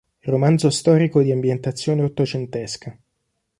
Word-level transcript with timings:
Romanzo 0.23 0.71
storico 0.71 1.21
di 1.21 1.31
ambientazione 1.31 2.01
ottocentesca. 2.01 2.97